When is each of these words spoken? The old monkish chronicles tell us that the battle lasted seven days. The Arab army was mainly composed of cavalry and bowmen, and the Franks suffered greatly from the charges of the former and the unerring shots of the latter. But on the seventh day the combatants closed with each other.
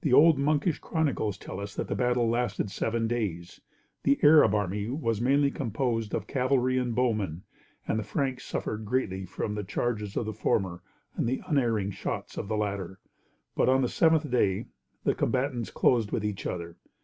The 0.00 0.12
old 0.12 0.40
monkish 0.40 0.80
chronicles 0.80 1.38
tell 1.38 1.60
us 1.60 1.76
that 1.76 1.86
the 1.86 1.94
battle 1.94 2.28
lasted 2.28 2.68
seven 2.68 3.06
days. 3.06 3.60
The 4.02 4.18
Arab 4.24 4.52
army 4.52 4.88
was 4.88 5.20
mainly 5.20 5.52
composed 5.52 6.14
of 6.16 6.26
cavalry 6.26 6.76
and 6.78 6.96
bowmen, 6.96 7.44
and 7.86 7.96
the 7.96 8.02
Franks 8.02 8.44
suffered 8.44 8.84
greatly 8.84 9.24
from 9.24 9.54
the 9.54 9.62
charges 9.62 10.16
of 10.16 10.26
the 10.26 10.32
former 10.32 10.82
and 11.14 11.28
the 11.28 11.42
unerring 11.46 11.92
shots 11.92 12.36
of 12.36 12.48
the 12.48 12.56
latter. 12.56 12.98
But 13.54 13.68
on 13.68 13.82
the 13.82 13.88
seventh 13.88 14.28
day 14.32 14.66
the 15.04 15.14
combatants 15.14 15.70
closed 15.70 16.10
with 16.10 16.24
each 16.24 16.44
other. 16.44 16.74